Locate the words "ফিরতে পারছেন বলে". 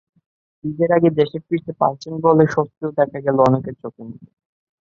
1.47-2.43